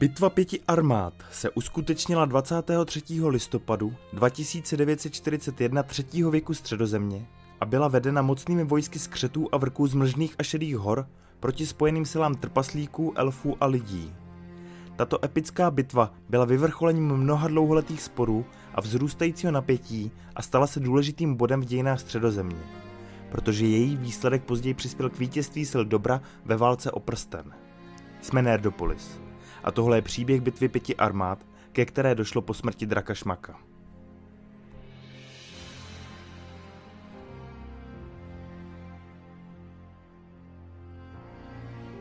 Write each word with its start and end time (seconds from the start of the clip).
Bitva 0.00 0.30
pěti 0.30 0.60
armád 0.68 1.14
se 1.32 1.50
uskutečnila 1.50 2.24
23. 2.24 3.02
listopadu 3.28 3.94
2941 4.12 5.82
třetího 5.82 6.30
věku 6.30 6.54
středozemě 6.54 7.26
a 7.60 7.64
byla 7.64 7.88
vedena 7.88 8.22
mocnými 8.22 8.64
vojsky 8.64 8.98
skřetů 8.98 9.48
a 9.52 9.56
vrků 9.56 9.86
z 9.86 9.94
mlžných 9.94 10.34
a 10.38 10.42
šedých 10.42 10.76
hor 10.76 11.06
proti 11.40 11.66
spojeným 11.66 12.06
silám 12.06 12.34
trpaslíků, 12.34 13.12
elfů 13.16 13.56
a 13.60 13.66
lidí. 13.66 14.14
Tato 14.96 15.24
epická 15.24 15.70
bitva 15.70 16.12
byla 16.28 16.44
vyvrcholením 16.44 17.16
mnoha 17.16 17.48
dlouholetých 17.48 18.02
sporů 18.02 18.44
a 18.74 18.80
vzrůstajícího 18.80 19.52
napětí 19.52 20.12
a 20.36 20.42
stala 20.42 20.66
se 20.66 20.80
důležitým 20.80 21.34
bodem 21.34 21.60
v 21.60 21.64
dějinách 21.64 22.00
středozemě, 22.00 22.62
protože 23.30 23.66
její 23.66 23.96
výsledek 23.96 24.44
později 24.44 24.74
přispěl 24.74 25.10
k 25.10 25.18
vítězství 25.18 25.66
sil 25.70 25.82
dobra 25.84 26.20
ve 26.44 26.56
válce 26.56 26.90
o 26.90 27.00
prsten. 27.00 27.52
Jsme 28.20 28.42
Nerdopolis 28.42 29.29
a 29.64 29.70
tohle 29.70 29.96
je 29.98 30.02
příběh 30.02 30.40
bitvy 30.40 30.68
pěti 30.68 30.96
armád, 30.96 31.46
ke 31.72 31.84
které 31.84 32.14
došlo 32.14 32.42
po 32.42 32.54
smrti 32.54 32.86
draka 32.86 33.14
Šmaka. 33.14 33.58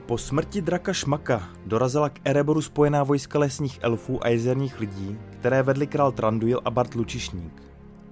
Po 0.09 0.17
smrti 0.17 0.61
draka 0.61 0.93
Šmaka 0.93 1.49
dorazila 1.65 2.09
k 2.09 2.19
Ereboru 2.23 2.61
spojená 2.61 3.03
vojska 3.03 3.39
lesních 3.39 3.79
elfů 3.81 4.25
a 4.25 4.29
jezerních 4.29 4.79
lidí, 4.79 5.17
které 5.39 5.63
vedli 5.63 5.87
král 5.87 6.11
Tranduil 6.11 6.61
a 6.65 6.71
Bart 6.71 6.95
Lučišník. 6.95 7.63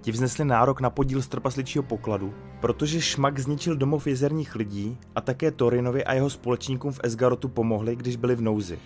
Ti 0.01 0.11
vznesli 0.11 0.45
nárok 0.45 0.81
na 0.81 0.89
podíl 0.89 1.21
z 1.21 1.27
trpasličího 1.27 1.83
pokladu, 1.83 2.33
protože 2.61 3.01
Šmak 3.01 3.39
zničil 3.39 3.75
domov 3.75 4.07
jezerních 4.07 4.55
lidí 4.55 4.97
a 5.15 5.21
také 5.21 5.51
Torinovi 5.51 6.03
a 6.03 6.13
jeho 6.13 6.29
společníkům 6.29 6.91
v 6.91 6.99
Esgarotu 7.03 7.49
pomohli, 7.49 7.95
když 7.95 8.15
byli 8.15 8.35
v 8.35 8.41
nouzi. 8.41 8.79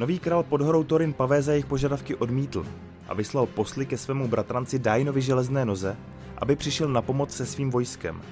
Nový 0.00 0.18
král 0.18 0.42
pod 0.42 0.60
horou 0.60 0.84
Torin 0.84 1.12
Pavéza 1.12 1.52
jejich 1.52 1.66
požadavky 1.66 2.14
odmítl 2.14 2.66
a 3.08 3.14
vyslal 3.14 3.46
posly 3.46 3.86
ke 3.86 3.98
svému 3.98 4.28
bratranci 4.28 4.78
Dainovi 4.78 5.22
železné 5.22 5.64
noze, 5.64 5.96
aby 6.38 6.56
přišel 6.56 6.88
na 6.88 7.02
pomoc 7.02 7.36
se 7.36 7.46
svým 7.46 7.70
vojskem. 7.70 8.22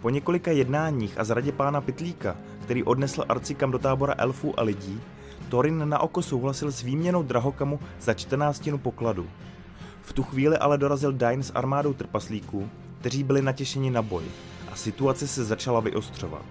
Po 0.00 0.10
několika 0.10 0.50
jednáních 0.50 1.18
a 1.18 1.24
zradě 1.24 1.52
pána 1.52 1.80
Pitlíka, 1.80 2.36
který 2.62 2.84
odnesl 2.84 3.24
Arcikam 3.28 3.70
do 3.70 3.78
tábora 3.78 4.14
elfů 4.18 4.60
a 4.60 4.62
lidí, 4.62 5.00
Torin 5.48 5.88
na 5.88 5.98
oko 5.98 6.22
souhlasil 6.22 6.72
s 6.72 6.82
výměnou 6.82 7.22
drahokamu 7.22 7.80
za 8.00 8.14
čtrnáctinu 8.14 8.78
pokladu. 8.78 9.26
V 10.02 10.12
tu 10.12 10.22
chvíli 10.22 10.56
ale 10.56 10.78
dorazil 10.78 11.12
Dain 11.12 11.42
s 11.42 11.52
armádou 11.54 11.92
trpaslíků, 11.92 12.68
kteří 13.00 13.24
byli 13.24 13.42
natěšeni 13.42 13.90
na 13.90 14.02
boj 14.02 14.24
a 14.72 14.76
situace 14.76 15.28
se 15.28 15.44
začala 15.44 15.80
vyostřovat. 15.80 16.44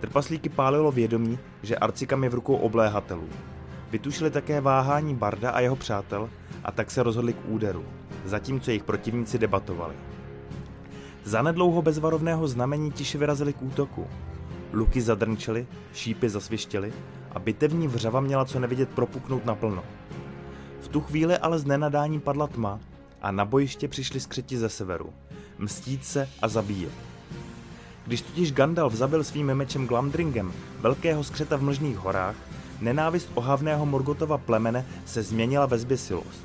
Trpaslíky 0.00 0.48
pálilo 0.48 0.92
vědomí, 0.92 1.38
že 1.62 1.76
Arcikam 1.76 2.24
je 2.24 2.30
v 2.30 2.34
rukou 2.34 2.56
obléhatelů. 2.56 3.28
Vytušili 3.90 4.30
také 4.30 4.60
váhání 4.60 5.14
Barda 5.14 5.50
a 5.50 5.60
jeho 5.60 5.76
přátel 5.76 6.30
a 6.64 6.72
tak 6.72 6.90
se 6.90 7.02
rozhodli 7.02 7.32
k 7.32 7.48
úderu, 7.48 7.84
zatímco 8.24 8.70
jejich 8.70 8.84
protivníci 8.84 9.38
debatovali. 9.38 9.94
Zanedlouho 11.24 11.82
bezvarovného 11.82 12.48
znamení 12.48 12.92
tiše 12.92 13.18
vyrazili 13.18 13.52
k 13.52 13.62
útoku. 13.62 14.06
Luky 14.72 15.00
zadrnčely, 15.00 15.66
šípy 15.94 16.28
zasvištěly 16.28 16.92
a 17.30 17.38
bitevní 17.38 17.88
vřava 17.88 18.20
měla 18.20 18.44
co 18.44 18.60
nevidět 18.60 18.88
propuknout 18.88 19.44
naplno. 19.46 19.84
V 20.80 20.88
tu 20.88 21.00
chvíli 21.00 21.38
ale 21.38 21.58
z 21.58 21.64
nenadání 21.64 22.20
padla 22.20 22.46
tma 22.46 22.80
a 23.22 23.30
na 23.30 23.44
bojiště 23.44 23.88
přišli 23.88 24.20
skřeti 24.20 24.58
ze 24.58 24.68
severu, 24.68 25.12
mstít 25.58 26.04
se 26.04 26.28
a 26.42 26.48
zabíjet. 26.48 26.92
Když 28.08 28.22
totiž 28.22 28.52
Gandalf 28.52 28.94
zabil 28.94 29.24
svým 29.24 29.54
mečem 29.54 29.86
Glamdringem 29.86 30.52
velkého 30.80 31.24
skřeta 31.24 31.56
v 31.56 31.62
mlžných 31.62 31.96
horách, 31.96 32.36
nenávist 32.80 33.30
ohavného 33.34 33.86
Morgotova 33.86 34.38
plemene 34.38 34.86
se 35.06 35.22
změnila 35.22 35.66
ve 35.66 35.78
zběsilost. 35.78 36.44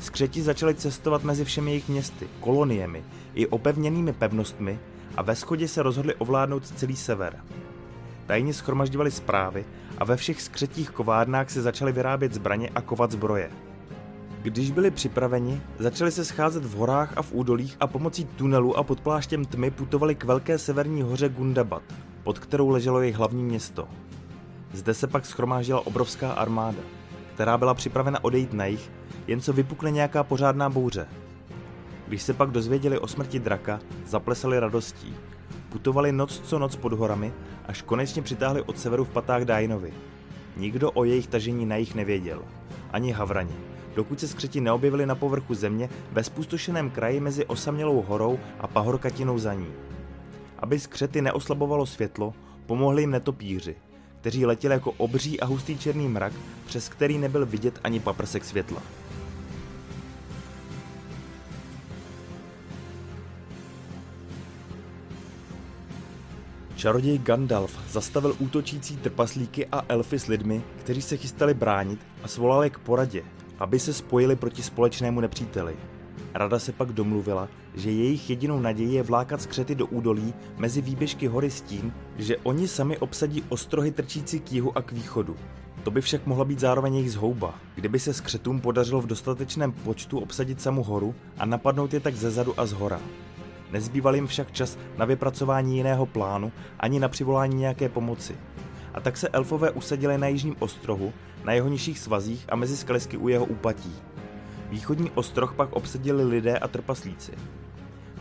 Skřeti 0.00 0.42
začali 0.42 0.74
cestovat 0.74 1.24
mezi 1.24 1.44
všemi 1.44 1.70
jejich 1.70 1.88
městy, 1.88 2.28
koloniemi 2.40 3.04
i 3.34 3.46
opevněnými 3.46 4.12
pevnostmi 4.12 4.78
a 5.16 5.22
ve 5.22 5.36
schodě 5.36 5.68
se 5.68 5.82
rozhodli 5.82 6.14
ovládnout 6.14 6.66
celý 6.66 6.96
sever. 6.96 7.40
Tajně 8.26 8.54
schromažďovali 8.54 9.10
zprávy 9.10 9.64
a 9.98 10.04
ve 10.04 10.16
všech 10.16 10.42
skřetích 10.42 10.90
kovárnách 10.90 11.50
se 11.50 11.62
začaly 11.62 11.92
vyrábět 11.92 12.34
zbraně 12.34 12.70
a 12.74 12.80
kovat 12.80 13.10
zbroje. 13.10 13.50
Když 14.46 14.70
byli 14.70 14.90
připraveni, 14.90 15.60
začali 15.78 16.10
se 16.10 16.24
scházet 16.24 16.64
v 16.64 16.76
horách 16.76 17.12
a 17.16 17.22
v 17.22 17.32
údolích 17.32 17.76
a 17.80 17.86
pomocí 17.86 18.24
tunelu 18.24 18.76
a 18.76 18.82
pod 18.82 19.00
pláštěm 19.00 19.44
tmy 19.44 19.70
putovali 19.70 20.14
k 20.14 20.24
velké 20.24 20.58
severní 20.58 21.02
hoře 21.02 21.28
Gundabat, 21.28 21.82
pod 22.22 22.38
kterou 22.38 22.68
leželo 22.68 23.00
jejich 23.00 23.16
hlavní 23.16 23.44
město. 23.44 23.88
Zde 24.72 24.94
se 24.94 25.06
pak 25.06 25.26
schromáždila 25.26 25.86
obrovská 25.86 26.32
armáda, 26.32 26.78
která 27.34 27.58
byla 27.58 27.74
připravena 27.74 28.24
odejít 28.24 28.52
na 28.52 28.66
jich, 28.66 28.90
jen 29.26 29.40
co 29.40 29.52
vypukne 29.52 29.90
nějaká 29.90 30.24
pořádná 30.24 30.70
bouře. 30.70 31.08
Když 32.08 32.22
se 32.22 32.34
pak 32.34 32.50
dozvěděli 32.50 32.98
o 32.98 33.06
smrti 33.06 33.38
draka, 33.38 33.80
zaplesali 34.06 34.60
radostí. 34.60 35.14
Putovali 35.68 36.12
noc 36.12 36.40
co 36.40 36.58
noc 36.58 36.76
pod 36.76 36.92
horami, 36.92 37.32
až 37.66 37.82
konečně 37.82 38.22
přitáhli 38.22 38.62
od 38.62 38.78
severu 38.78 39.04
v 39.04 39.10
patách 39.10 39.42
Dainovi. 39.42 39.92
Nikdo 40.56 40.90
o 40.90 41.04
jejich 41.04 41.26
tažení 41.26 41.66
na 41.66 41.76
jich 41.76 41.94
nevěděl. 41.94 42.42
Ani 42.90 43.12
Havrani, 43.12 43.75
dokud 43.96 44.20
se 44.20 44.28
skřeti 44.28 44.60
neobjevili 44.60 45.06
na 45.06 45.14
povrchu 45.14 45.54
země 45.54 45.88
ve 46.12 46.24
spustošeném 46.24 46.90
kraji 46.90 47.20
mezi 47.20 47.46
osamělou 47.46 48.02
horou 48.02 48.38
a 48.60 48.66
pahorkatinou 48.66 49.38
za 49.38 49.54
ní. 49.54 49.66
Aby 50.58 50.78
skřety 50.78 51.22
neoslabovalo 51.22 51.86
světlo, 51.86 52.34
pomohli 52.66 53.02
jim 53.02 53.10
netopíři, 53.10 53.76
kteří 54.20 54.46
letěli 54.46 54.74
jako 54.74 54.92
obří 54.92 55.40
a 55.40 55.46
hustý 55.46 55.78
černý 55.78 56.08
mrak, 56.08 56.32
přes 56.66 56.88
který 56.88 57.18
nebyl 57.18 57.46
vidět 57.46 57.80
ani 57.84 58.00
paprsek 58.00 58.44
světla. 58.44 58.82
Čaroděj 66.76 67.18
Gandalf 67.18 67.92
zastavil 67.92 68.36
útočící 68.38 68.96
trpaslíky 68.96 69.66
a 69.66 69.84
elfy 69.88 70.18
s 70.18 70.26
lidmi, 70.26 70.62
kteří 70.78 71.02
se 71.02 71.16
chystali 71.16 71.54
bránit 71.54 72.00
a 72.22 72.28
svolal 72.28 72.64
je 72.64 72.70
k 72.70 72.78
poradě, 72.78 73.22
aby 73.58 73.78
se 73.78 73.92
spojili 73.92 74.36
proti 74.36 74.62
společnému 74.62 75.20
nepříteli. 75.20 75.76
Rada 76.34 76.58
se 76.58 76.72
pak 76.72 76.92
domluvila, 76.92 77.48
že 77.74 77.90
jejich 77.90 78.30
jedinou 78.30 78.60
nadějí 78.60 78.94
je 78.94 79.02
vlákat 79.02 79.42
skřety 79.42 79.74
do 79.74 79.86
údolí 79.86 80.34
mezi 80.56 80.80
výběžky 80.80 81.26
hory 81.26 81.50
s 81.50 81.60
tím, 81.60 81.92
že 82.18 82.36
oni 82.36 82.68
sami 82.68 82.98
obsadí 82.98 83.44
ostrohy 83.48 83.90
trčící 83.90 84.40
k 84.40 84.52
jihu 84.52 84.78
a 84.78 84.82
k 84.82 84.92
východu. 84.92 85.36
To 85.82 85.90
by 85.90 86.00
však 86.00 86.26
mohla 86.26 86.44
být 86.44 86.60
zároveň 86.60 86.94
jejich 86.94 87.12
zhouba, 87.12 87.54
kdyby 87.74 87.98
se 87.98 88.12
skřetům 88.12 88.60
podařilo 88.60 89.00
v 89.00 89.06
dostatečném 89.06 89.72
počtu 89.72 90.18
obsadit 90.18 90.60
samu 90.60 90.82
horu 90.82 91.14
a 91.38 91.46
napadnout 91.46 91.94
je 91.94 92.00
tak 92.00 92.14
zezadu 92.14 92.60
a 92.60 92.66
zhora. 92.66 93.00
Nezbýval 93.72 94.14
jim 94.14 94.26
však 94.26 94.52
čas 94.52 94.78
na 94.96 95.04
vypracování 95.04 95.76
jiného 95.76 96.06
plánu 96.06 96.52
ani 96.80 97.00
na 97.00 97.08
přivolání 97.08 97.56
nějaké 97.56 97.88
pomoci. 97.88 98.36
A 98.96 99.00
tak 99.00 99.16
se 99.16 99.28
elfové 99.28 99.70
usadili 99.70 100.18
na 100.18 100.26
jižním 100.26 100.56
ostrohu, 100.58 101.12
na 101.44 101.52
jeho 101.52 101.68
nižších 101.68 101.98
svazích 101.98 102.46
a 102.48 102.56
mezi 102.56 102.76
skalisky 102.76 103.16
u 103.16 103.28
jeho 103.28 103.44
úpatí. 103.44 103.94
Východní 104.70 105.10
ostroh 105.10 105.54
pak 105.54 105.72
obsadili 105.72 106.24
lidé 106.24 106.58
a 106.58 106.68
trpaslíci. 106.68 107.32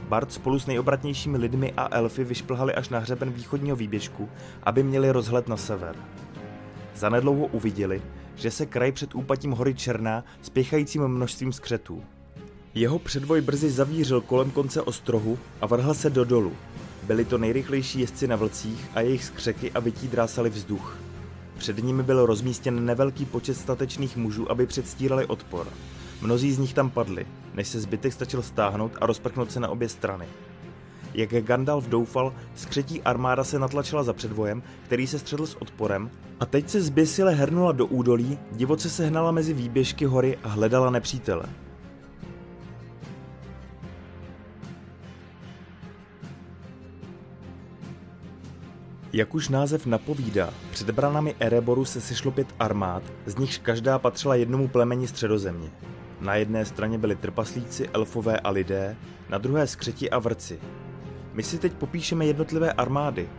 Bart 0.10 0.32
spolu 0.32 0.60
s 0.60 0.66
nejobratnějšími 0.66 1.38
lidmi 1.38 1.74
a 1.78 1.98
elfy 1.98 2.24
vyšplhali 2.24 2.76
až 2.76 2.90
na 2.90 3.00
hřeben 3.00 3.32
východního 3.32 3.76
výběžku, 3.76 4.30
aby 4.64 4.84
měli 4.84 5.12
rozhled 5.12 5.48
na 5.48 5.58
sever. 5.58 5.96
Zanedlouho 6.96 7.46
uviděli, 7.46 8.02
že 8.36 8.52
se 8.52 8.66
kraj 8.66 8.92
před 8.92 9.16
úpatím 9.16 9.52
hory 9.52 9.74
černá 9.74 10.24
spěchajícím 10.42 11.08
množstvím 11.08 11.54
skřetů. 11.54 12.04
Jeho 12.74 13.00
předvoj 13.00 13.42
brzy 13.42 13.70
zavířil 13.70 14.22
kolem 14.22 14.52
konce 14.52 14.82
ostrohu 14.82 15.40
a 15.62 15.66
vrhl 15.66 15.94
se 15.94 16.10
do 16.10 16.26
dolu. 16.26 16.54
Byli 17.06 17.26
to 17.26 17.38
nejrychlejší 17.38 18.00
jezdci 18.00 18.28
na 18.28 18.36
vlcích 18.36 18.90
a 18.96 19.02
jejich 19.02 19.24
skřeky 19.24 19.72
a 19.72 19.80
vytí 19.80 20.08
drásali 20.08 20.50
vzduch. 20.50 20.98
Před 21.58 21.84
nimi 21.84 22.04
byl 22.04 22.26
rozmístěn 22.26 22.86
nevelký 22.86 23.26
počet 23.26 23.54
statečných 23.54 24.18
mužů, 24.18 24.52
aby 24.52 24.66
předstírali 24.66 25.26
odpor. 25.26 25.68
Mnozí 26.22 26.52
z 26.52 26.58
nich 26.58 26.74
tam 26.74 26.90
padli, 26.90 27.26
než 27.54 27.68
se 27.68 27.80
zbytek 27.80 28.14
stačil 28.14 28.42
stáhnout 28.42 28.92
a 29.02 29.06
rozprchnout 29.06 29.52
se 29.52 29.60
na 29.60 29.70
obě 29.70 29.90
strany. 29.90 30.26
Jak 31.14 31.46
Gandalf 31.46 31.88
doufal, 31.88 32.34
skřetí 32.56 33.02
armáda 33.02 33.44
se 33.44 33.60
natlačila 33.60 34.04
za 34.04 34.14
předvojem, 34.14 34.64
který 34.84 35.08
se 35.08 35.20
středl 35.20 35.46
s 35.46 35.62
odporem, 35.62 36.10
a 36.40 36.46
teď 36.46 36.70
se 36.70 36.82
zběsile 36.82 37.34
hernula 37.34 37.72
do 37.72 37.86
údolí, 37.86 38.38
divoce 38.52 38.90
se 38.90 39.06
hnala 39.06 39.32
mezi 39.32 39.54
výběžky 39.54 40.06
hory 40.06 40.38
a 40.44 40.48
hledala 40.48 40.90
nepřítele. 40.90 41.46
Jak 49.16 49.36
už 49.36 49.50
název 49.50 49.86
napovídá, 49.86 50.54
před 50.72 50.92
branami 50.92 51.36
Ereboru 51.40 51.86
se 51.86 52.02
sešlo 52.02 52.32
pět 52.32 52.48
armád, 52.60 53.04
z 53.26 53.38
nichž 53.38 53.58
každá 53.58 54.00
patřila 54.00 54.36
jednomu 54.36 54.68
plemeni 54.68 55.08
středozemě. 55.08 55.72
Na 56.22 56.36
jedné 56.36 56.66
straně 56.66 56.98
byli 56.98 57.16
trpaslíci, 57.16 57.90
elfové 57.94 58.40
a 58.40 58.50
lidé, 58.50 58.96
na 59.30 59.38
druhé 59.38 59.68
skřeti 59.68 60.10
a 60.10 60.20
vrci. 60.20 60.60
My 61.34 61.44
si 61.44 61.58
teď 61.58 61.74
popíšeme 61.74 62.26
jednotlivé 62.26 62.74
armády. 62.74 63.30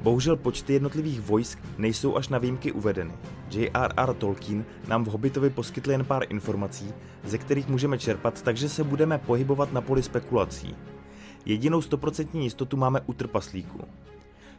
Bohužel 0.00 0.36
počty 0.36 0.72
jednotlivých 0.72 1.20
vojsk 1.20 1.58
nejsou 1.78 2.16
až 2.16 2.28
na 2.28 2.38
výjimky 2.38 2.72
uvedeny. 2.72 3.12
J.R.R. 3.50 4.14
Tolkien 4.14 4.64
nám 4.88 5.04
v 5.04 5.08
Hobbitovi 5.08 5.50
poskytl 5.50 5.90
jen 5.90 6.04
pár 6.04 6.22
informací, 6.28 6.94
ze 7.24 7.38
kterých 7.38 7.68
můžeme 7.68 7.98
čerpat, 7.98 8.42
takže 8.42 8.68
se 8.68 8.84
budeme 8.84 9.18
pohybovat 9.18 9.72
na 9.72 9.80
poli 9.80 10.02
spekulací. 10.02 10.76
Jedinou 11.44 11.82
stoprocentní 11.82 12.44
jistotu 12.44 12.76
máme 12.76 13.00
u 13.06 13.12
trpaslíků. 13.12 13.80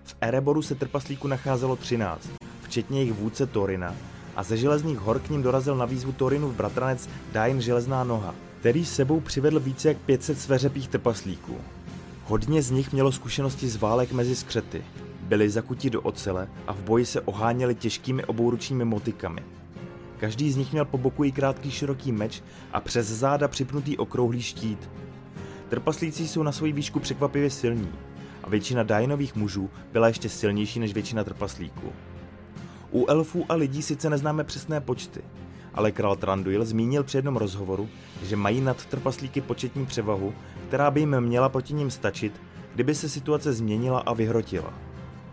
V 0.08 0.16
Ereboru 0.22 0.62
se 0.62 0.76
trpaslíků 0.76 1.28
nacházelo 1.28 1.76
13, 1.76 2.30
včetně 2.62 3.00
jejich 3.00 3.14
vůdce 3.14 3.46
Torina, 3.46 3.96
a 4.36 4.44
ze 4.44 4.58
železných 4.58 5.00
hor 5.00 5.20
k 5.20 5.30
ním 5.30 5.42
dorazil 5.44 5.76
na 5.76 5.86
výzvu 5.86 6.12
Torinu 6.12 6.50
v 6.50 6.56
bratranec 6.56 7.10
Dain 7.32 7.62
Železná 7.62 8.04
noha, 8.04 8.36
který 8.60 8.86
s 8.86 8.96
sebou 8.96 9.20
přivedl 9.20 9.60
více 9.60 9.88
jak 9.88 9.98
500 9.98 10.40
sveřepých 10.40 10.88
trpaslíků. 10.88 11.58
Hodně 12.26 12.62
z 12.62 12.72
nich 12.72 12.94
mělo 12.94 13.12
zkušenosti 13.12 13.68
z 13.68 13.76
válek 13.76 14.12
mezi 14.12 14.36
skřety, 14.36 14.84
byli 15.22 15.50
zakuti 15.50 15.90
do 15.90 16.02
ocele 16.02 16.48
a 16.68 16.74
v 16.74 16.82
boji 16.82 17.06
se 17.06 17.22
oháněli 17.22 17.76
těžkými 17.76 18.26
obouručními 18.26 18.86
motikami. 18.86 19.44
Každý 20.20 20.52
z 20.52 20.56
nich 20.56 20.72
měl 20.72 20.86
po 20.86 20.98
boku 20.98 21.24
i 21.24 21.32
krátký 21.32 21.72
široký 21.72 22.12
meč 22.12 22.44
a 22.74 22.82
přes 22.82 23.08
záda 23.08 23.48
připnutý 23.48 23.98
okrouhlý 23.98 24.42
štít. 24.42 24.90
Trpaslíci 25.70 26.28
jsou 26.28 26.44
na 26.44 26.52
svoji 26.52 26.74
výšku 26.74 27.00
překvapivě 27.00 27.50
silní 27.50 27.90
a 28.48 28.50
většina 28.50 28.84
Dainových 28.84 29.36
mužů 29.36 29.70
byla 29.92 30.08
ještě 30.08 30.30
silnější 30.30 30.80
než 30.80 30.94
většina 30.94 31.24
trpaslíků. 31.24 31.94
U 32.92 33.06
elfů 33.08 33.46
a 33.50 33.54
lidí 33.54 33.82
sice 33.82 34.10
neznáme 34.10 34.44
přesné 34.44 34.82
počty, 34.82 35.22
ale 35.74 35.92
král 35.92 36.16
Tranduil 36.16 36.66
zmínil 36.66 37.04
při 37.04 37.18
jednom 37.18 37.38
rozhovoru, 37.38 37.90
že 38.24 38.36
mají 38.36 38.62
nad 38.62 38.86
trpaslíky 38.86 39.42
početní 39.42 39.86
převahu, 39.86 40.34
která 40.68 40.92
by 40.92 41.00
jim 41.00 41.22
měla 41.22 41.50
proti 41.50 41.74
ním 41.74 41.92
stačit, 41.92 42.42
kdyby 42.74 42.96
se 42.96 43.10
situace 43.10 43.54
změnila 43.54 44.00
a 44.00 44.14
vyhrotila. 44.14 44.74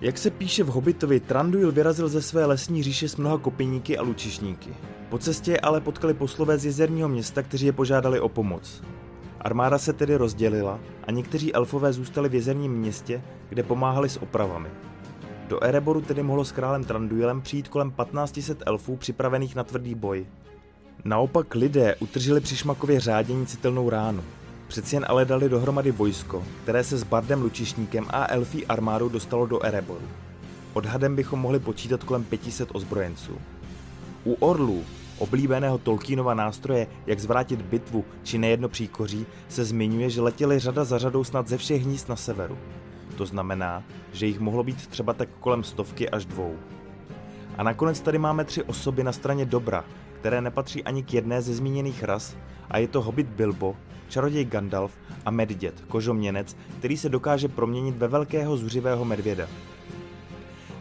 Jak 0.01 0.19
se 0.19 0.31
píše 0.31 0.65
v 0.65 0.69
Hobbitovi, 0.69 1.21
Tranduil 1.21 1.73
vyrazil 1.73 2.09
ze 2.09 2.23
své 2.23 2.47
lesní 2.47 2.83
říše 2.83 3.09
s 3.09 3.17
mnoha 3.17 3.39
kopiníky 3.39 3.99
a 3.99 4.03
lučišníky. 4.03 4.71
Po 5.09 5.19
cestě 5.19 5.59
ale 5.59 5.81
potkali 5.81 6.15
poslové 6.15 6.59
z 6.59 6.65
jezerního 6.65 7.09
města, 7.09 7.43
kteří 7.43 7.67
je 7.67 7.73
požádali 7.73 8.21
o 8.21 8.29
pomoc. 8.29 8.83
Armáda 9.44 9.79
se 9.79 9.93
tedy 9.93 10.17
rozdělila 10.17 10.81
a 11.06 11.11
někteří 11.11 11.55
elfové 11.55 11.93
zůstali 11.93 12.29
v 12.29 12.35
jezerním 12.35 12.73
městě, 12.73 13.23
kde 13.49 13.62
pomáhali 13.62 14.08
s 14.08 14.23
opravami. 14.23 14.69
Do 15.49 15.64
Ereboru 15.64 16.00
tedy 16.00 16.23
mohlo 16.23 16.44
s 16.44 16.52
králem 16.52 16.85
Tranduilem 16.85 17.43
přijít 17.43 17.69
kolem 17.69 17.91
1500 17.91 18.62
elfů 18.67 18.96
připravených 18.96 19.55
na 19.55 19.64
tvrdý 19.64 19.94
boj. 19.94 20.26
Naopak 21.05 21.55
lidé 21.55 21.94
utržili 21.94 22.41
při 22.41 22.56
Šmakově 22.56 23.00
řádění 23.00 23.46
citelnou 23.46 23.91
ránu. 23.91 24.25
Přeci 24.69 24.96
jen 24.96 25.06
ale 25.08 25.25
dali 25.25 25.49
dohromady 25.49 25.91
vojsko, 25.91 26.44
které 26.62 26.85
se 26.85 26.99
s 26.99 27.05
Bardem 27.05 27.43
Lučišníkem 27.43 28.06
a 28.11 28.32
elfí 28.32 28.67
armádou 28.67 29.08
dostalo 29.08 29.46
do 29.46 29.64
Ereboru. 29.64 30.08
Odhadem 30.73 31.17
bychom 31.17 31.41
mohli 31.41 31.58
počítat 31.58 32.05
kolem 32.05 32.25
500 32.25 32.69
ozbrojenců. 32.73 33.38
U 34.25 34.32
orlů, 34.35 34.85
oblíbeného 35.19 35.79
Tolkienova 35.79 36.35
nástroje, 36.35 36.87
jak 37.07 37.21
zvrátit 37.21 37.63
bitvu 37.63 38.05
či 38.23 38.39
nejedno 38.39 38.69
příkoří, 38.69 39.27
se 39.49 39.65
zmiňuje, 39.65 40.11
že 40.11 40.21
letěli 40.23 40.59
řada 40.59 40.85
za 40.85 40.99
řadou 40.99 41.25
snad 41.25 41.49
ze 41.49 41.57
všech 41.59 41.83
hnízd 41.83 42.09
na 42.09 42.17
severu. 42.17 42.59
To 43.17 43.27
znamená, 43.27 43.83
že 44.13 44.27
jich 44.27 44.41
mohlo 44.41 44.65
být 44.65 44.87
třeba 44.87 45.13
tak 45.13 45.29
kolem 45.41 45.65
stovky 45.65 46.11
až 46.11 46.27
dvou. 46.27 46.55
A 47.59 47.63
nakonec 47.63 48.01
tady 48.01 48.19
máme 48.19 48.45
tři 48.45 48.63
osoby 48.63 49.05
na 49.05 49.13
straně 49.13 49.45
dobra, 49.45 49.85
které 50.21 50.41
nepatří 50.41 50.85
ani 50.85 51.03
k 51.03 51.15
jedné 51.15 51.43
ze 51.43 51.55
zmíněných 51.55 52.03
ras, 52.03 52.37
a 52.71 52.79
je 52.79 52.89
to 52.89 53.03
hobbit 53.03 53.27
Bilbo, 53.27 53.77
čaroděj 54.09 54.45
Gandalf 54.45 54.93
a 55.25 55.31
medvěd, 55.31 55.85
kožoměnec, 55.89 56.57
který 56.79 56.97
se 56.97 57.09
dokáže 57.09 57.49
proměnit 57.49 57.97
ve 57.97 58.09
velkého 58.09 58.57
zuřivého 58.57 59.05
medvěda. 59.05 59.47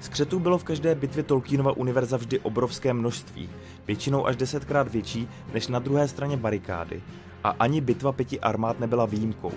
Skřetů 0.04 0.40
bylo 0.40 0.58
v 0.58 0.64
každé 0.64 0.96
bitvě 0.96 1.24
Tolkienova 1.24 1.72
univerza 1.72 2.18
vždy 2.18 2.40
obrovské 2.40 2.94
množství, 2.94 3.50
většinou 3.88 4.28
až 4.28 4.36
desetkrát 4.36 4.92
větší 4.92 5.28
než 5.54 5.68
na 5.68 5.80
druhé 5.80 6.08
straně 6.08 6.38
barikády, 6.38 7.02
a 7.44 7.50
ani 7.50 7.82
bitva 7.82 8.12
pěti 8.12 8.40
armád 8.40 8.80
nebyla 8.80 9.06
výjimkou. 9.06 9.52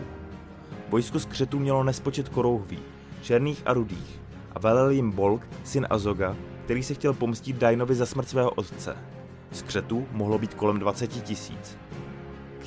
Vojsko 0.88 1.20
skřetů 1.20 1.58
mělo 1.58 1.84
nespočet 1.84 2.28
korouhví, 2.28 2.78
černých 3.22 3.62
a 3.66 3.72
rudých, 3.72 4.20
a 4.54 4.58
velel 4.58 4.90
jim 4.90 5.10
Bolk, 5.10 5.42
syn 5.64 5.86
Azoga, 5.90 6.36
který 6.64 6.82
se 6.82 6.94
chtěl 6.94 7.12
pomstit 7.12 7.56
Dainovi 7.56 7.94
za 7.94 8.06
smrt 8.06 8.28
svého 8.28 8.50
otce. 8.50 8.96
Skřetů 9.52 10.06
mohlo 10.12 10.38
být 10.38 10.54
kolem 10.54 10.78
20 10.78 11.06
tisíc. 11.06 11.78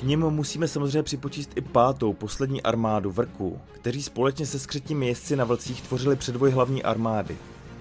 K 0.00 0.02
nim 0.02 0.20
musíme 0.20 0.68
samozřejmě 0.68 1.02
připočíst 1.02 1.52
i 1.56 1.60
pátou, 1.60 2.12
poslední 2.12 2.62
armádu 2.62 3.10
Vrků, 3.10 3.60
kteří 3.72 4.02
společně 4.02 4.46
se 4.46 4.58
skřetními 4.58 5.06
jezdci 5.06 5.36
na 5.36 5.44
vlcích 5.44 5.82
tvořili 5.82 6.16
předvoj 6.16 6.50
hlavní 6.50 6.82
armády. 6.82 7.36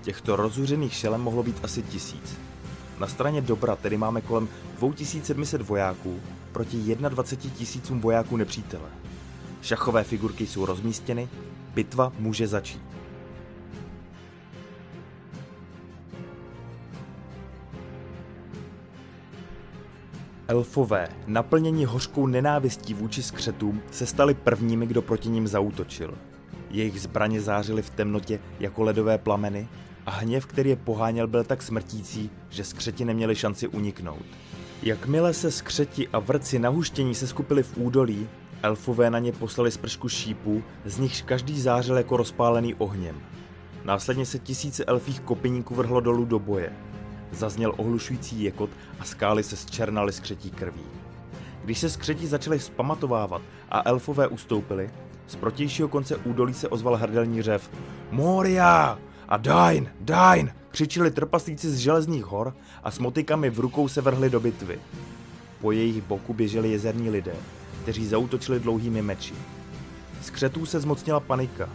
Těchto 0.09 0.35
rozuřených 0.35 0.93
šelem 0.93 1.21
mohlo 1.21 1.43
být 1.43 1.59
asi 1.63 1.81
tisíc. 1.81 2.37
Na 2.99 3.07
straně 3.07 3.41
dobra 3.41 3.75
tedy 3.75 3.97
máme 3.97 4.21
kolem 4.21 4.49
2700 4.79 5.61
vojáků 5.61 6.19
proti 6.51 6.95
21 6.95 7.57
tisícům 7.57 8.01
vojáků 8.01 8.37
nepřítele. 8.37 8.89
Šachové 9.61 10.03
figurky 10.03 10.47
jsou 10.47 10.65
rozmístěny, 10.65 11.29
bitva 11.73 12.13
může 12.19 12.47
začít. 12.47 12.81
Elfové, 20.47 21.09
naplnění 21.27 21.85
hořkou 21.85 22.27
nenávistí 22.27 22.93
vůči 22.93 23.23
skřetům, 23.23 23.81
se 23.91 24.05
stali 24.05 24.33
prvními, 24.33 24.87
kdo 24.87 25.01
proti 25.01 25.29
ním 25.29 25.47
zautočil. 25.47 26.13
Jejich 26.69 27.01
zbraně 27.01 27.41
zářily 27.41 27.81
v 27.81 27.89
temnotě 27.89 28.39
jako 28.59 28.83
ledové 28.83 29.17
plameny 29.17 29.67
a 30.09 30.11
hněv, 30.11 30.45
který 30.45 30.69
je 30.69 30.75
poháněl, 30.75 31.27
byl 31.27 31.43
tak 31.43 31.61
smrtící, 31.61 32.29
že 32.49 32.63
skřeti 32.63 33.05
neměli 33.05 33.35
šanci 33.35 33.67
uniknout. 33.67 34.25
Jakmile 34.83 35.33
se 35.33 35.51
skřeti 35.51 36.07
a 36.07 36.19
vrci 36.19 36.59
na 36.59 36.69
huštění 36.69 37.15
se 37.15 37.27
skupili 37.27 37.63
v 37.63 37.77
údolí, 37.77 38.29
elfové 38.63 39.09
na 39.09 39.19
ně 39.19 39.31
poslali 39.31 39.71
spršku 39.71 40.09
šípů, 40.09 40.63
z 40.85 40.97
nichž 40.97 41.21
každý 41.21 41.61
zářil 41.61 41.97
jako 41.97 42.17
rozpálený 42.17 42.75
ohněm. 42.75 43.21
Následně 43.83 44.25
se 44.25 44.39
tisíce 44.39 44.85
elfích 44.85 45.19
kopiníků 45.19 45.75
vrhlo 45.75 45.99
dolů 45.99 46.25
do 46.25 46.39
boje. 46.39 46.73
Zazněl 47.31 47.73
ohlušující 47.77 48.43
jekot 48.43 48.69
a 48.99 49.03
skály 49.03 49.43
se 49.43 49.57
zčernaly 49.57 50.13
skřetí 50.13 50.51
krví. 50.51 50.85
Když 51.63 51.79
se 51.79 51.89
skřetí 51.89 52.27
začaly 52.27 52.59
zpamatovávat 52.59 53.41
a 53.69 53.81
elfové 53.85 54.27
ustoupili, 54.27 54.89
z 55.27 55.35
protějšího 55.35 55.87
konce 55.87 56.15
údolí 56.15 56.53
se 56.53 56.67
ozval 56.67 56.95
hrdelní 56.95 57.41
řev. 57.41 57.71
Moria! 58.11 59.08
A 59.29 59.37
Dain! 59.37 59.89
Dain! 59.99 60.51
Křičili 60.69 61.11
trpaslíci 61.11 61.69
z 61.69 61.77
železných 61.77 62.25
hor 62.25 62.55
a 62.83 62.91
s 62.91 62.99
motikami 62.99 63.49
v 63.49 63.59
rukou 63.59 63.87
se 63.87 64.01
vrhli 64.01 64.29
do 64.29 64.39
bitvy. 64.39 64.79
Po 65.61 65.71
jejich 65.71 66.01
boku 66.01 66.33
běželi 66.33 66.71
jezerní 66.71 67.09
lidé, 67.09 67.35
kteří 67.81 68.07
zautočili 68.07 68.59
dlouhými 68.59 69.01
meči. 69.01 69.33
Z 70.21 70.29
křetů 70.29 70.65
se 70.65 70.79
zmocnila 70.79 71.19
panika 71.19 71.69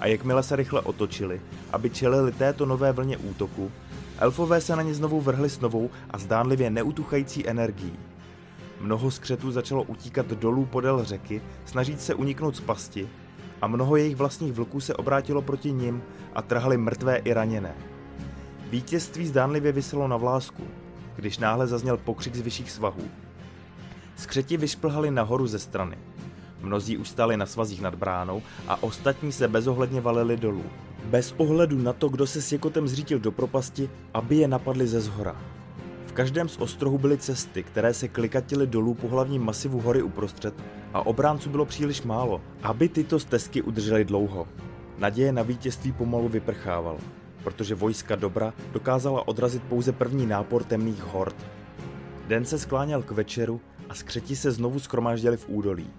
a 0.00 0.06
jakmile 0.06 0.42
se 0.42 0.56
rychle 0.56 0.80
otočili, 0.80 1.40
aby 1.72 1.90
čelili 1.90 2.32
této 2.32 2.66
nové 2.66 2.92
vlně 2.92 3.16
útoku, 3.16 3.70
elfové 4.18 4.60
se 4.60 4.76
na 4.76 4.82
ně 4.82 4.94
znovu 4.94 5.20
vrhli 5.20 5.50
s 5.50 5.60
novou 5.60 5.90
a 6.10 6.18
zdánlivě 6.18 6.70
neutuchající 6.70 7.48
energií. 7.48 7.98
Mnoho 8.80 9.10
skřetů 9.10 9.50
začalo 9.50 9.82
utíkat 9.82 10.26
dolů 10.26 10.64
podél 10.64 11.04
řeky, 11.04 11.42
snažit 11.64 12.00
se 12.00 12.14
uniknout 12.14 12.56
z 12.56 12.60
pasti 12.60 13.08
a 13.62 13.66
mnoho 13.66 13.96
jejich 13.96 14.16
vlastních 14.16 14.52
vlků 14.52 14.80
se 14.80 14.94
obrátilo 14.94 15.42
proti 15.42 15.72
nim 15.72 16.02
a 16.34 16.42
trhali 16.42 16.76
mrtvé 16.76 17.16
i 17.16 17.32
raněné. 17.32 17.74
Vítězství 18.70 19.26
zdánlivě 19.26 19.72
vyselo 19.72 20.08
na 20.08 20.16
vlásku, 20.16 20.62
když 21.16 21.38
náhle 21.38 21.66
zazněl 21.66 21.96
pokřik 21.96 22.34
z 22.34 22.40
vyšších 22.40 22.70
svahů. 22.70 23.02
Skřeti 24.16 24.56
vyšplhali 24.56 25.10
nahoru 25.10 25.46
ze 25.46 25.58
strany. 25.58 25.98
Mnozí 26.60 26.96
už 26.96 27.14
na 27.36 27.46
svazích 27.46 27.80
nad 27.80 27.94
bránou 27.94 28.42
a 28.68 28.82
ostatní 28.82 29.32
se 29.32 29.48
bezohledně 29.48 30.00
valili 30.00 30.36
dolů. 30.36 30.64
Bez 31.04 31.34
ohledu 31.36 31.82
na 31.82 31.92
to, 31.92 32.08
kdo 32.08 32.26
se 32.26 32.42
s 32.42 32.52
jekotem 32.52 32.88
zřítil 32.88 33.18
do 33.18 33.32
propasti, 33.32 33.90
aby 34.14 34.36
je 34.36 34.48
napadli 34.48 34.86
ze 34.86 35.00
zhora. 35.00 35.36
Každém 36.18 36.48
z 36.48 36.56
ostrohů 36.56 36.98
byly 36.98 37.18
cesty, 37.18 37.62
které 37.62 37.94
se 37.94 38.08
klikatily 38.08 38.66
dolů 38.66 38.94
po 38.94 39.08
hlavním 39.08 39.42
masivu 39.42 39.80
hory 39.80 40.02
uprostřed 40.02 40.54
a 40.94 41.06
obránců 41.06 41.50
bylo 41.50 41.66
příliš 41.66 42.02
málo, 42.02 42.40
aby 42.62 42.88
tyto 42.88 43.20
stezky 43.20 43.62
udržely 43.62 44.04
dlouho. 44.04 44.48
Naděje 44.98 45.32
na 45.32 45.42
vítězství 45.42 45.92
pomalu 45.92 46.28
vyprchával, 46.28 46.98
protože 47.44 47.74
vojska 47.74 48.16
dobra 48.16 48.54
dokázala 48.72 49.28
odrazit 49.28 49.62
pouze 49.62 49.92
první 49.92 50.26
nápor 50.26 50.64
temných 50.64 51.02
hord. 51.02 51.36
Den 52.28 52.44
se 52.44 52.58
skláněl 52.58 53.02
k 53.02 53.10
večeru 53.10 53.60
a 53.88 53.94
skřeti 53.94 54.36
se 54.36 54.52
znovu 54.52 54.78
skromáždili 54.78 55.36
v 55.36 55.48
údolí. 55.48 55.90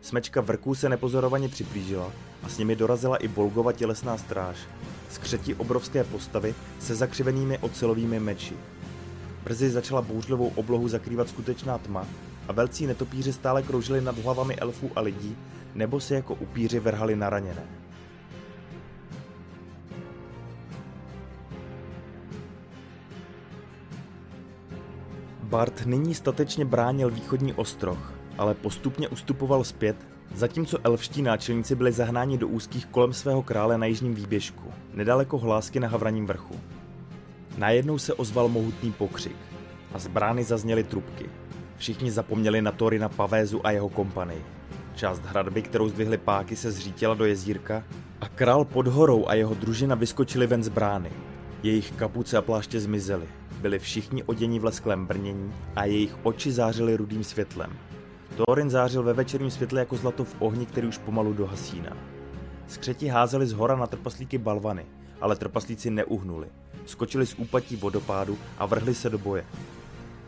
Smečka 0.00 0.40
vrků 0.40 0.74
se 0.74 0.88
nepozorovaně 0.88 1.48
připlížila 1.48 2.12
a 2.42 2.48
s 2.48 2.58
nimi 2.58 2.76
dorazila 2.76 3.16
i 3.16 3.28
Bolgova 3.28 3.72
tělesná 3.72 4.16
stráž. 4.16 4.56
Skřeti 5.10 5.54
obrovské 5.54 6.04
postavy 6.04 6.54
se 6.80 6.94
zakřivenými 6.94 7.58
ocelovými 7.58 8.20
meči. 8.20 8.54
Brzy 9.44 9.70
začala 9.70 10.02
bouřlivou 10.02 10.52
oblohu 10.54 10.88
zakrývat 10.88 11.28
skutečná 11.28 11.78
tma 11.78 12.06
a 12.48 12.52
velcí 12.52 12.86
netopíři 12.86 13.32
stále 13.32 13.62
kroužili 13.62 14.00
nad 14.00 14.18
hlavami 14.18 14.56
elfů 14.56 14.90
a 14.96 15.00
lidí, 15.00 15.36
nebo 15.74 16.00
se 16.00 16.14
jako 16.14 16.34
upíři 16.34 16.80
vrhali 16.80 17.16
na 17.16 17.30
raněné. 17.30 17.66
Bart 25.42 25.86
nyní 25.86 26.14
statečně 26.14 26.64
bránil 26.64 27.10
východní 27.10 27.52
ostroh, 27.52 28.12
ale 28.38 28.54
postupně 28.54 29.08
ustupoval 29.08 29.64
zpět, 29.64 29.96
zatímco 30.34 30.78
elfští 30.84 31.22
náčelníci 31.22 31.74
byli 31.74 31.92
zahnáni 31.92 32.38
do 32.38 32.48
úzkých 32.48 32.86
kolem 32.86 33.12
svého 33.12 33.42
krále 33.42 33.78
na 33.78 33.86
jižním 33.86 34.14
výběžku, 34.14 34.72
nedaleko 34.94 35.38
hlásky 35.38 35.80
na 35.80 35.88
Havraním 35.88 36.26
vrchu. 36.26 36.60
Najednou 37.62 37.98
se 37.98 38.14
ozval 38.14 38.48
mohutný 38.48 38.92
pokřik 38.92 39.36
a 39.94 39.98
z 39.98 40.06
brány 40.06 40.44
zazněly 40.44 40.84
trubky. 40.84 41.30
Všichni 41.76 42.10
zapomněli 42.10 42.62
na 42.62 42.72
Torina 42.72 43.08
Pavézu 43.08 43.66
a 43.66 43.70
jeho 43.70 43.88
kompany. 43.88 44.34
Část 44.94 45.22
hradby, 45.24 45.62
kterou 45.62 45.88
zdvihly 45.88 46.18
páky, 46.18 46.56
se 46.56 46.70
zřítila 46.70 47.14
do 47.14 47.24
jezírka 47.24 47.84
a 48.20 48.28
král 48.28 48.64
pod 48.64 48.86
horou 48.86 49.28
a 49.28 49.34
jeho 49.34 49.54
družina 49.54 49.94
vyskočili 49.94 50.46
ven 50.46 50.62
z 50.62 50.68
brány. 50.68 51.10
Jejich 51.62 51.90
kapuce 51.90 52.36
a 52.36 52.42
pláště 52.42 52.80
zmizely. 52.80 53.28
Byli 53.60 53.78
všichni 53.78 54.22
oděni 54.22 54.58
v 54.58 54.64
lesklém 54.64 55.06
brnění 55.06 55.54
a 55.76 55.84
jejich 55.84 56.16
oči 56.22 56.52
zářily 56.52 56.96
rudým 56.96 57.24
světlem. 57.24 57.70
Thorin 58.36 58.70
zářil 58.70 59.02
ve 59.02 59.12
večerním 59.12 59.50
světle 59.50 59.80
jako 59.80 59.96
zlato 59.96 60.24
v 60.24 60.36
ohni, 60.38 60.66
který 60.66 60.86
už 60.86 60.98
pomalu 60.98 61.32
dohasíná. 61.32 61.96
Skřeti 62.66 63.08
házeli 63.08 63.46
z 63.46 63.52
hora 63.52 63.76
na 63.76 63.86
trpaslíky 63.86 64.38
balvany, 64.38 64.86
ale 65.20 65.36
trpaslíci 65.36 65.90
neuhnuli. 65.90 66.48
Skočili 66.86 67.26
z 67.26 67.34
úpatí 67.34 67.76
vodopádu 67.76 68.38
a 68.58 68.66
vrhli 68.66 68.94
se 68.94 69.10
do 69.10 69.18
boje. 69.18 69.44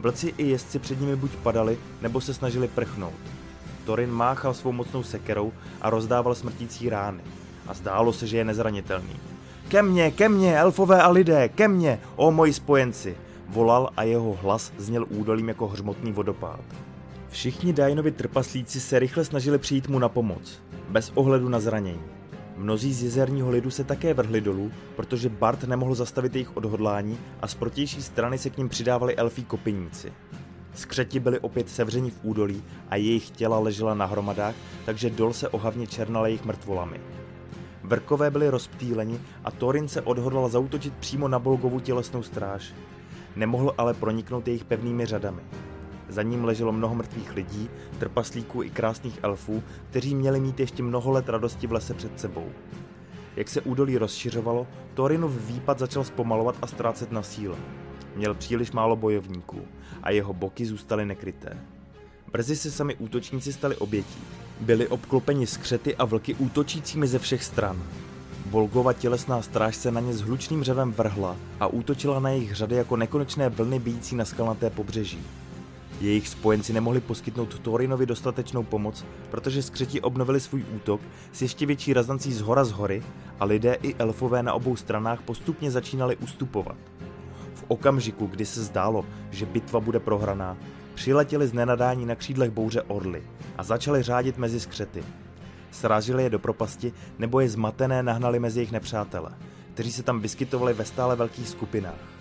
Vlci 0.01 0.35
i 0.39 0.49
jezdci 0.49 0.79
před 0.79 1.01
nimi 1.01 1.17
buď 1.17 1.31
padali, 1.31 1.79
nebo 2.03 2.21
se 2.21 2.35
snažili 2.35 2.69
prchnout. 2.69 3.15
Thorin 3.85 4.11
máchal 4.11 4.55
svou 4.55 4.73
mocnou 4.73 5.03
sekerou 5.03 5.53
a 5.81 5.91
rozdával 5.91 6.35
smrtící 6.35 6.89
rány. 6.89 7.23
A 7.67 7.75
zdálo 7.75 8.13
se, 8.13 8.27
že 8.27 8.37
je 8.37 8.45
nezranitelný. 8.45 9.17
Ke 9.69 9.83
mně, 9.83 10.11
ke 10.11 10.29
mně, 10.29 10.59
elfové 10.59 11.03
a 11.03 11.09
lidé, 11.09 11.49
ke 11.49 11.69
mně, 11.69 12.01
o 12.17 12.31
moji 12.31 12.53
spojenci, 12.53 13.17
volal 13.49 13.91
a 13.97 14.03
jeho 14.03 14.39
hlas 14.43 14.73
zněl 14.79 15.07
údolím 15.09 15.49
jako 15.49 15.69
hřmotný 15.69 16.13
vodopád. 16.13 16.61
Všichni 17.29 17.73
Dainovi 17.73 18.11
trpaslíci 18.11 18.81
se 18.81 18.99
rychle 18.99 19.25
snažili 19.25 19.59
přijít 19.59 19.89
mu 19.89 19.99
na 19.99 20.09
pomoc, 20.09 20.63
bez 20.89 21.13
ohledu 21.15 21.49
na 21.49 21.61
zranění. 21.61 22.03
Mnozí 22.65 22.95
z 22.95 23.03
jezerního 23.03 23.51
lidu 23.51 23.71
se 23.71 23.85
také 23.85 24.15
vrhli 24.15 24.41
dolů, 24.41 24.71
protože 24.97 25.29
Bart 25.29 25.65
nemohl 25.65 25.95
zastavit 25.95 26.35
jejich 26.35 26.57
odhodlání 26.57 27.19
a 27.43 27.49
z 27.49 27.55
protější 27.55 28.03
strany 28.03 28.39
se 28.39 28.51
k 28.51 28.57
ním 28.57 28.69
přidávali 28.69 29.17
elfí 29.17 29.45
kopiníci. 29.45 30.13
Skřeti 30.75 31.21
byli 31.21 31.39
opět 31.39 31.69
sevřeni 31.69 32.11
v 32.11 32.21
údolí 32.23 32.63
a 32.89 32.97
jejich 32.97 33.31
těla 33.31 33.59
ležela 33.59 33.95
na 33.95 34.07
hromadách, 34.07 34.55
takže 34.85 35.11
dol 35.11 35.33
se 35.33 35.49
ohavně 35.49 35.87
černal 35.87 36.27
jejich 36.27 36.45
mrtvolami. 36.45 37.01
Vrkové 37.83 38.31
byli 38.31 38.49
rozptýleni 38.49 39.21
a 39.45 39.51
Thorin 39.51 39.89
se 39.89 40.01
odhodlal 40.01 40.49
zautočit 40.49 40.95
přímo 40.95 41.29
na 41.29 41.39
Bolgovu 41.39 41.81
tělesnou 41.81 42.23
stráž. 42.23 42.73
Nemohl 43.37 43.75
ale 43.79 43.95
proniknout 43.95 44.49
jejich 44.49 44.65
pevnými 44.65 45.07
řadami. 45.07 45.43
Za 46.09 46.23
ním 46.23 46.45
leželo 46.45 46.73
mnoho 46.73 46.95
mrtvých 46.95 47.35
lidí, 47.35 47.71
trpaslíků 47.99 48.63
i 48.63 48.71
krásných 48.71 49.19
elfů, 49.23 49.63
kteří 49.91 50.15
měli 50.15 50.41
mít 50.41 50.61
ještě 50.61 50.83
mnoho 50.83 51.11
let 51.11 51.29
radosti 51.29 51.67
v 51.67 51.73
lese 51.73 51.95
před 51.95 52.21
sebou. 52.21 52.49
Jak 53.37 53.49
se 53.49 53.61
údolí 53.61 53.99
rozšiřovalo, 53.99 54.67
Thorinův 54.95 55.33
výpad 55.47 55.79
začal 55.79 56.05
zpomalovat 56.05 56.57
a 56.63 56.67
ztrácet 56.67 57.13
na 57.13 57.23
síle. 57.23 57.57
Měl 58.17 58.35
příliš 58.35 58.73
málo 58.73 58.97
bojovníků 58.97 59.61
a 60.03 60.11
jeho 60.11 60.33
boky 60.33 60.67
zůstaly 60.67 61.07
nekryté. 61.07 61.57
Brzy 62.33 62.57
se 62.57 62.71
sami 62.71 62.95
útočníci 62.95 63.53
stali 63.53 63.77
obětí. 63.77 64.21
Byli 64.61 64.89
obklopeni 64.89 65.47
skřety 65.47 65.97
a 65.97 66.05
vlky 66.05 66.35
útočícími 66.35 67.07
ze 67.07 67.19
všech 67.19 67.45
stran. 67.45 67.83
Volgova 68.47 68.93
tělesná 68.93 69.43
stráž 69.43 69.77
se 69.77 69.91
na 69.91 70.01
ně 70.01 70.13
s 70.13 70.21
hlučným 70.21 70.65
řevem 70.65 70.93
vrhla 70.93 71.37
a 71.61 71.67
útočila 71.67 72.21
na 72.21 72.31
jejich 72.31 72.55
řady 72.55 72.77
jako 72.77 72.97
nekonečné 72.97 73.49
vlny 73.49 73.79
bijící 73.79 74.17
na 74.17 74.25
skalnaté 74.25 74.71
pobřeží. 74.71 75.27
Jejich 76.01 76.29
spojenci 76.29 76.73
nemohli 76.73 77.01
poskytnout 77.01 77.59
Thorinovi 77.59 78.07
dostatečnou 78.07 78.63
pomoc, 78.63 79.05
protože 79.31 79.63
skřeti 79.63 80.01
obnovili 80.01 80.41
svůj 80.41 80.65
útok 80.77 81.01
s 81.33 81.43
ještě 81.43 81.67
větší 81.67 81.93
razancí 81.93 82.33
z 82.33 82.41
hora 82.41 82.65
z 82.65 82.73
hory 82.73 83.03
a 83.41 83.45
lidé 83.45 83.77
i 83.83 83.95
elfové 83.95 84.43
na 84.43 84.53
obou 84.53 84.77
stranách 84.77 85.23
postupně 85.23 85.71
začínali 85.71 86.17
ustupovat. 86.17 86.77
V 87.55 87.65
okamžiku, 87.69 88.27
kdy 88.27 88.47
se 88.47 88.63
zdálo, 88.63 89.05
že 89.31 89.47
bitva 89.47 89.81
bude 89.81 90.01
prohraná, 90.01 90.57
přiletěli 90.95 91.49
z 91.49 91.53
nenadání 91.53 92.07
na 92.07 92.15
křídlech 92.15 92.51
bouře 92.51 92.83
orly 92.83 93.23
a 93.59 93.63
začali 93.63 94.03
řádit 94.03 94.39
mezi 94.39 94.61
skřety. 94.61 95.05
Srážili 95.71 96.23
je 96.23 96.31
do 96.31 96.39
propasti 96.39 96.93
nebo 97.19 97.41
je 97.41 97.49
zmatené 97.49 98.03
nahnali 98.03 98.41
mezi 98.41 98.59
jejich 98.59 98.73
nepřátele, 98.73 99.31
kteří 99.75 99.93
se 99.93 100.03
tam 100.03 100.21
vyskytovali 100.21 100.75
ve 100.75 100.85
stále 100.85 101.17
velkých 101.17 101.49
skupinách. 101.49 102.14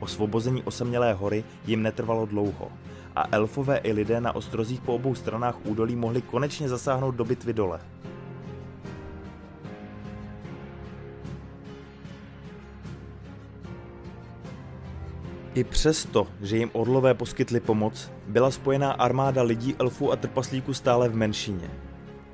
Osvobození 0.00 0.62
osamělé 0.62 1.12
hory 1.12 1.44
jim 1.66 1.82
netrvalo 1.82 2.26
dlouho 2.26 2.68
a 3.16 3.24
elfové 3.32 3.76
i 3.76 3.92
lidé 3.92 4.20
na 4.20 4.34
ostrozích 4.34 4.80
po 4.80 4.94
obou 4.94 5.14
stranách 5.14 5.66
údolí 5.66 5.96
mohli 5.96 6.22
konečně 6.22 6.68
zasáhnout 6.68 7.14
do 7.14 7.24
bitvy 7.24 7.52
dole. 7.52 7.80
I 15.54 15.64
přesto, 15.64 16.26
že 16.42 16.56
jim 16.56 16.70
orlové 16.72 17.14
poskytli 17.14 17.60
pomoc, 17.60 18.10
byla 18.26 18.50
spojená 18.50 18.92
armáda 18.92 19.42
lidí, 19.42 19.74
elfů 19.78 20.12
a 20.12 20.16
trpaslíků 20.16 20.74
stále 20.74 21.08
v 21.08 21.16
menšině. 21.16 21.70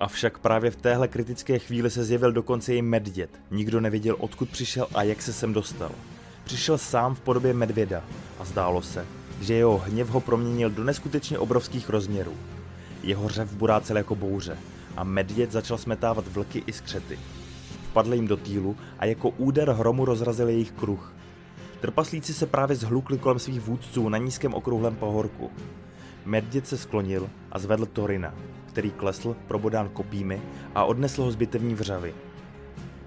Avšak 0.01 0.39
právě 0.39 0.71
v 0.71 0.77
téhle 0.77 1.09
kritické 1.09 1.59
chvíli 1.59 1.91
se 1.91 2.05
zjevil 2.05 2.33
dokonce 2.33 2.75
i 2.75 2.83
medvěd. 2.83 3.31
Nikdo 3.51 3.81
nevěděl, 3.81 4.17
odkud 4.19 4.49
přišel 4.49 4.87
a 4.95 5.03
jak 5.03 5.23
se 5.23 5.33
sem 5.33 5.53
dostal. 5.53 5.91
Přišel 6.45 6.79
sám 6.79 7.15
v 7.15 7.21
podobě 7.21 7.55
medvěda 7.55 8.05
a 8.39 8.45
zdálo 8.45 8.83
se, 8.83 9.07
že 9.41 9.55
jeho 9.55 9.79
hněv 9.79 10.09
ho 10.09 10.21
proměnil 10.21 10.71
do 10.71 10.85
neskutečně 10.85 11.39
obrovských 11.39 11.89
rozměrů. 11.89 12.33
Jeho 13.03 13.29
řev 13.29 13.53
burácel 13.53 13.97
jako 13.97 14.15
bouře 14.15 14.59
a 14.97 15.05
medvěd 15.05 15.53
začal 15.53 15.79
smetávat 15.79 16.29
vlky 16.29 16.63
i 16.67 16.73
skřety. 16.73 17.19
Vpadl 17.91 18.15
jim 18.15 18.27
do 18.27 18.37
týlu 18.37 18.77
a 18.99 19.05
jako 19.05 19.29
úder 19.29 19.71
hromu 19.71 20.05
rozrazil 20.05 20.49
jejich 20.49 20.73
kruh. 20.73 21.13
Trpaslíci 21.81 22.35
se 22.35 22.47
právě 22.47 22.77
zhlukli 22.77 23.19
kolem 23.19 23.39
svých 23.39 23.61
vůdců 23.61 24.09
na 24.09 24.19
nízkém 24.19 24.55
okrouhlém 24.55 24.97
pahorku. 24.97 25.51
Medvěd 26.25 26.69
se 26.69 26.79
sklonil 26.79 27.31
a 27.53 27.59
zvedl 27.59 27.87
Torina, 27.87 28.35
který 28.67 28.91
klesl, 28.91 29.37
probodán 29.49 29.89
kopími 29.89 30.43
a 30.75 30.85
odnesl 30.85 31.23
ho 31.23 31.31
z 31.31 31.37
bitevní 31.37 31.75
vřavy. 31.75 32.15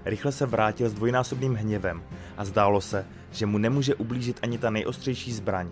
Rychle 0.08 0.32
se 0.32 0.46
vrátil 0.46 0.88
s 0.88 0.92
dvojnásobným 0.92 1.54
hněvem 1.54 2.02
a 2.36 2.44
zdálo 2.44 2.80
se, 2.80 3.06
že 3.30 3.46
mu 3.46 3.58
nemůže 3.58 3.94
ublížit 3.94 4.38
ani 4.42 4.58
ta 4.58 4.70
nejostřejší 4.70 5.32
zbraň. 5.32 5.68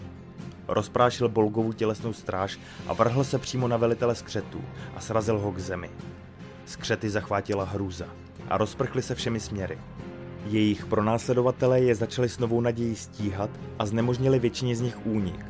Rozprášil 0.68 1.28
Bolgovu 1.28 1.72
tělesnou 1.72 2.12
stráž 2.12 2.58
a 2.86 2.92
vrhl 2.92 3.24
se 3.24 3.38
přímo 3.38 3.68
na 3.68 3.76
velitele 3.76 4.14
skřetů 4.14 4.60
a 4.96 5.00
srazil 5.00 5.38
ho 5.38 5.52
k 5.52 5.58
zemi. 5.58 5.90
Skřety 6.64 7.10
zachvátila 7.10 7.64
hrůza 7.64 8.04
a 8.48 8.56
rozprchly 8.56 9.02
se 9.02 9.14
všemi 9.14 9.40
směry. 9.40 9.78
Jejich 10.46 10.86
pronásledovatelé 10.86 11.80
je 11.80 11.94
začali 11.94 12.28
s 12.28 12.38
novou 12.38 12.60
nadějí 12.60 12.96
stíhat 12.96 13.50
a 13.78 13.86
znemožnili 13.86 14.38
většině 14.38 14.76
z 14.76 14.80
nich 14.80 15.06
únik. 15.06 15.46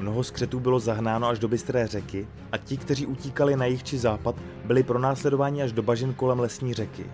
Mnoho 0.00 0.24
skřetů 0.24 0.60
bylo 0.60 0.80
zahnáno 0.80 1.28
až 1.28 1.38
do 1.38 1.48
bystré 1.48 1.86
řeky 1.86 2.28
a 2.52 2.58
ti, 2.58 2.76
kteří 2.76 3.06
utíkali 3.06 3.56
na 3.56 3.66
jih 3.66 3.82
či 3.82 3.98
západ, 3.98 4.36
byli 4.64 4.82
pronásledováni 4.82 5.62
až 5.62 5.72
do 5.72 5.82
bažin 5.82 6.14
kolem 6.14 6.40
lesní 6.40 6.74
řeky. 6.74 7.06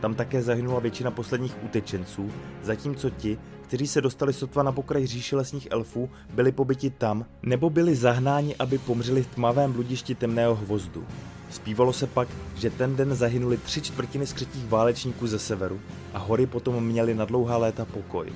Tam 0.00 0.14
také 0.14 0.42
zahynula 0.42 0.80
většina 0.80 1.10
posledních 1.10 1.56
utečenců, 1.64 2.30
zatímco 2.62 3.10
ti, 3.10 3.38
kteří 3.62 3.86
se 3.86 4.00
dostali 4.00 4.32
sotva 4.32 4.62
na 4.62 4.72
pokraj 4.72 5.06
říši 5.06 5.36
lesních 5.36 5.68
elfů, 5.70 6.10
byli 6.34 6.52
pobyti 6.52 6.90
tam, 6.90 7.24
nebo 7.42 7.70
byli 7.70 7.96
zahnáni, 7.96 8.56
aby 8.56 8.78
pomřeli 8.78 9.22
v 9.22 9.26
tmavém 9.26 9.72
bludišti 9.72 10.14
temného 10.14 10.54
hvozdu. 10.54 11.04
Zpívalo 11.50 11.92
se 11.92 12.06
pak, 12.06 12.28
že 12.56 12.70
ten 12.70 12.96
den 12.96 13.14
zahynuli 13.14 13.56
tři 13.56 13.82
čtvrtiny 13.82 14.26
skřetích 14.26 14.68
válečníků 14.68 15.26
ze 15.26 15.38
severu 15.38 15.80
a 16.14 16.18
hory 16.18 16.46
potom 16.46 16.84
měly 16.84 17.14
na 17.14 17.24
dlouhá 17.24 17.56
léta 17.56 17.84
pokoj. 17.84 18.32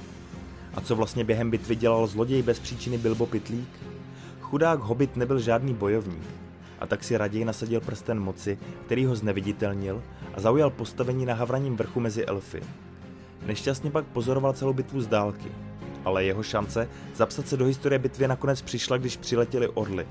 A 0.74 0.80
co 0.80 0.96
vlastně 0.96 1.24
během 1.24 1.50
bitvy 1.50 1.76
dělal 1.76 2.06
zloděj 2.06 2.42
bez 2.42 2.58
příčiny 2.58 2.98
Bilbo 2.98 3.26
Pitlík? 3.26 3.68
Chudák 4.40 4.80
hobit 4.80 5.16
nebyl 5.16 5.38
žádný 5.38 5.74
bojovník, 5.74 6.24
a 6.80 6.86
tak 6.86 7.04
si 7.04 7.16
raději 7.16 7.44
nasadil 7.44 7.80
prsten 7.80 8.20
moci, 8.20 8.58
který 8.86 9.04
ho 9.04 9.16
zneviditelnil 9.16 10.02
a 10.34 10.40
zaujal 10.40 10.70
postavení 10.70 11.26
na 11.26 11.34
Havraním 11.34 11.76
vrchu 11.76 12.00
mezi 12.00 12.24
elfy. 12.24 12.62
Nešťastně 13.46 13.90
pak 13.90 14.04
pozoroval 14.04 14.52
celou 14.52 14.72
bitvu 14.72 15.00
z 15.00 15.06
dálky, 15.06 15.52
ale 16.04 16.24
jeho 16.24 16.42
šance 16.42 16.88
zapsat 17.14 17.48
se 17.48 17.56
do 17.56 17.64
historie 17.64 17.98
bitvy 17.98 18.28
nakonec 18.28 18.62
přišla, 18.62 18.96
když 18.96 19.16
přiletěli 19.16 19.68
orly. 19.68 20.06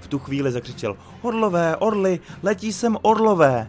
V 0.00 0.08
tu 0.08 0.18
chvíli 0.18 0.52
zakřičel 0.52 0.96
Orlové, 1.22 1.76
orly, 1.76 2.20
letí 2.42 2.72
sem 2.72 2.96
orlové! 3.02 3.68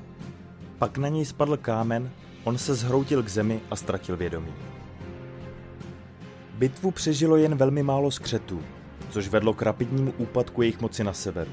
Pak 0.78 0.98
na 0.98 1.08
něj 1.08 1.26
spadl 1.26 1.58
kámen, 1.58 2.12
on 2.44 2.58
se 2.58 2.76
zhroutil 2.76 3.24
k 3.24 3.30
zemi 3.30 3.60
a 3.72 3.76
ztratil 3.76 4.18
vědomí. 4.18 4.54
Bitvu 6.54 6.92
přežilo 6.92 7.38
jen 7.38 7.56
velmi 7.56 7.84
málo 7.84 8.12
skřetů, 8.12 8.62
což 9.10 9.28
vedlo 9.28 9.54
k 9.54 9.62
rapidnímu 9.62 10.14
úpadku 10.18 10.62
jejich 10.62 10.82
moci 10.82 11.04
na 11.04 11.14
severu. 11.14 11.52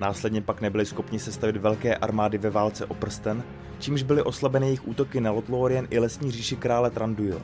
Následně 0.00 0.40
pak 0.40 0.60
nebyli 0.60 0.86
schopni 0.86 1.18
sestavit 1.18 1.56
velké 1.56 1.96
armády 1.96 2.38
ve 2.38 2.50
válce 2.50 2.86
o 2.86 2.94
prsten, 2.94 3.42
čímž 3.78 4.02
byly 4.02 4.22
oslabeny 4.22 4.66
jejich 4.66 4.88
útoky 4.88 5.20
na 5.20 5.30
Lothlórien 5.30 5.86
i 5.90 5.98
lesní 5.98 6.30
říši 6.30 6.56
krále 6.56 6.90
Tranduil. 6.90 7.42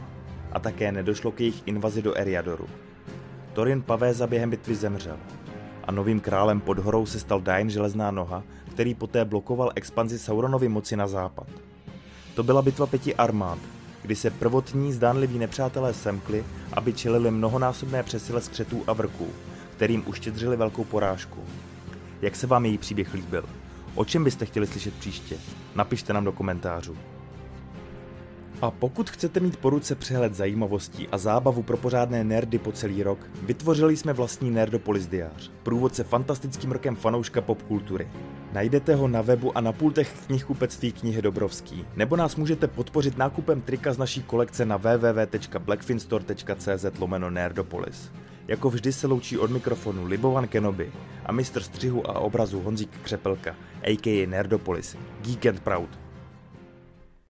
A 0.53 0.61
také 0.61 0.93
nedošlo 0.93 1.33
k 1.33 1.41
jejich 1.41 1.63
invazi 1.67 2.03
do 2.03 2.15
Eriadoru. 2.15 2.67
Torin 3.53 3.83
Pavéza 3.83 4.27
během 4.27 4.51
bitvy 4.51 4.75
zemřel. 4.75 5.17
A 5.85 5.93
novým 5.93 6.21
králem 6.21 6.61
pod 6.61 6.79
horou 6.79 7.07
se 7.07 7.21
stal 7.21 7.41
Dain 7.41 7.71
Železná 7.71 8.11
noha, 8.11 8.43
který 8.71 8.95
poté 8.95 9.25
blokoval 9.25 9.73
expanzi 9.75 10.19
Sauronovy 10.19 10.69
moci 10.69 10.97
na 10.97 11.07
západ. 11.07 11.47
To 12.35 12.43
byla 12.43 12.63
bitva 12.63 12.87
pěti 12.87 13.15
armád, 13.15 13.59
kdy 14.03 14.17
se 14.17 14.31
prvotní 14.31 14.93
zdánliví 14.93 15.39
nepřátelé 15.39 15.95
semkli, 15.95 16.45
aby 16.73 16.93
čelili 16.93 17.31
mnohonásobné 17.31 18.03
přesile 18.03 18.41
skřetů 18.41 18.85
a 18.87 18.93
vrků, 18.93 19.29
kterým 19.77 20.03
uštědřili 20.07 20.57
velkou 20.57 20.85
porážku. 20.85 21.41
Jak 22.23 22.37
se 22.37 22.47
vám 22.47 22.67
její 22.67 22.79
příběh 22.79 23.15
líbil? 23.15 23.45
O 23.95 24.05
čem 24.05 24.25
byste 24.25 24.47
chtěli 24.47 24.67
slyšet 24.67 24.95
příště? 24.95 25.37
Napište 25.75 26.13
nám 26.13 26.25
do 26.25 26.33
komentářů. 26.33 26.97
A 28.63 28.71
pokud 28.71 29.11
chcete 29.11 29.41
mít 29.41 29.57
po 29.57 29.71
ruce 29.71 29.95
přehled 29.95 30.35
zajímavostí 30.35 31.09
a 31.09 31.19
zábavu 31.19 31.63
pro 31.63 31.77
pořádné 31.77 32.25
nerdy 32.25 32.59
po 32.59 32.73
celý 32.73 33.03
rok, 33.03 33.19
vytvořili 33.43 33.97
jsme 33.97 34.13
vlastní 34.13 34.51
Nerdopolis 34.51 35.07
diář, 35.07 35.51
průvodce 35.63 36.05
fantastickým 36.05 36.73
rokem 36.73 36.97
fanouška 36.97 37.41
popkultury. 37.41 38.09
Najdete 38.53 38.95
ho 38.95 39.09
na 39.09 39.23
webu 39.23 39.57
a 39.57 39.61
na 39.61 39.73
pultech 39.73 40.13
knihkupectví 40.27 40.93
knihy 40.93 41.23
Dobrovský, 41.23 41.85
nebo 41.97 42.17
nás 42.17 42.37
můžete 42.37 42.69
podpořit 42.69 43.19
nákupem 43.19 43.61
trika 43.61 43.93
z 43.93 43.99
naší 43.99 44.23
kolekce 44.23 44.65
na 44.65 44.77
www.blackfinstore.cz 44.77 46.85
lomeno 46.99 47.31
Nerdopolis. 47.31 48.11
Jako 48.49 48.71
vždy 48.71 48.93
se 48.93 49.07
loučí 49.07 49.39
od 49.39 49.51
mikrofonu 49.51 50.05
Libovan 50.05 50.49
Kenobi 50.49 50.93
a 51.27 51.33
mistr 51.33 51.63
střihu 51.63 52.11
a 52.11 52.19
obrazu 52.19 52.61
Honzík 52.61 52.91
Křepelka, 53.03 53.57
a.k.a. 53.83 54.27
Nerdopolis, 54.27 54.97
Geek 55.23 55.47
and 55.47 55.61
Proud. 55.61 56.06